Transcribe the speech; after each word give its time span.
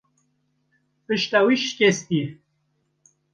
Pişta 1.05 1.39
wî 1.45 1.55
şikestiye. 1.63 2.27